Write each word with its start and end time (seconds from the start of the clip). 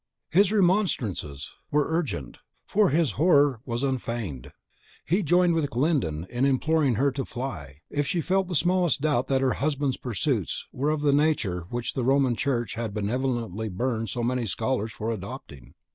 His 0.31 0.51
remonstrances 0.51 1.51
were 1.69 1.85
urgent, 1.95 2.39
for 2.65 2.89
his 2.89 3.11
horror 3.21 3.61
was 3.67 3.83
unfeigned. 3.83 4.51
He 5.05 5.21
joined 5.21 5.53
with 5.53 5.69
Glyndon 5.69 6.25
in 6.27 6.43
imploring 6.43 6.95
her 6.95 7.11
to 7.11 7.23
fly, 7.23 7.81
if 7.91 8.07
she 8.07 8.19
felt 8.19 8.47
the 8.47 8.55
smallest 8.55 9.01
doubt 9.01 9.27
that 9.27 9.41
her 9.41 9.53
husband's 9.61 9.97
pursuits 9.97 10.65
were 10.71 10.89
of 10.89 11.01
the 11.01 11.13
nature 11.13 11.67
which 11.69 11.93
the 11.93 12.03
Roman 12.03 12.33
Church 12.35 12.73
had 12.73 12.95
benevolently 12.95 13.69
burned 13.69 14.09
so 14.09 14.23
many 14.23 14.47
scholars 14.47 14.91
for 14.91 15.11
adopting. 15.11 15.75